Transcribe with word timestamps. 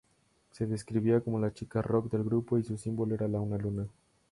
Se 0.51 0.65
describía 0.65 1.21
como 1.21 1.37
la 1.37 1.53
chica 1.53 1.83
rock 1.83 2.11
del 2.11 2.23
grupo 2.23 2.57
y 2.57 2.63
su 2.63 2.75
símbolo 2.75 3.13
era 3.13 3.27
una 3.27 3.57
Luna. 3.59 3.85